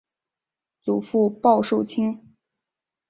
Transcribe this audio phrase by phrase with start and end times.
[0.81, 2.35] 祖父鲍受卿。